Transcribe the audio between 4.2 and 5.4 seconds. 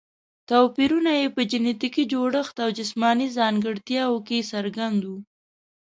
کې څرګند وو.